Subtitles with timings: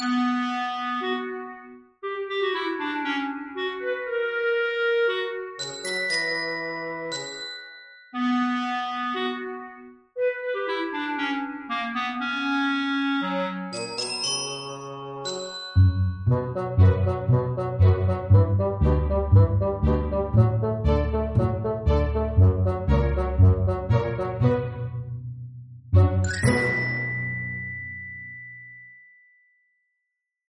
[0.00, 0.29] Mm-hmm.